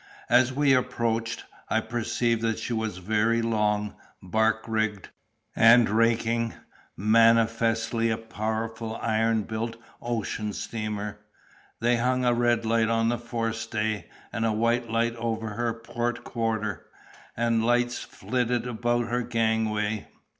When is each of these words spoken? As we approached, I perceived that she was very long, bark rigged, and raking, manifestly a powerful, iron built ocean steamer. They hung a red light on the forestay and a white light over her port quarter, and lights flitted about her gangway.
As 0.31 0.51
we 0.51 0.73
approached, 0.73 1.45
I 1.69 1.79
perceived 1.79 2.41
that 2.41 2.57
she 2.57 2.73
was 2.73 2.97
very 2.97 3.43
long, 3.43 3.93
bark 4.19 4.65
rigged, 4.67 5.09
and 5.55 5.87
raking, 5.91 6.55
manifestly 6.97 8.09
a 8.09 8.17
powerful, 8.17 8.95
iron 8.99 9.43
built 9.43 9.75
ocean 10.01 10.53
steamer. 10.53 11.19
They 11.81 11.97
hung 11.97 12.25
a 12.25 12.33
red 12.33 12.65
light 12.65 12.89
on 12.89 13.09
the 13.09 13.19
forestay 13.19 14.09
and 14.33 14.43
a 14.43 14.51
white 14.51 14.89
light 14.89 15.15
over 15.17 15.49
her 15.49 15.71
port 15.71 16.23
quarter, 16.23 16.87
and 17.37 17.63
lights 17.63 17.99
flitted 17.99 18.65
about 18.65 19.05
her 19.09 19.21
gangway. 19.21 20.07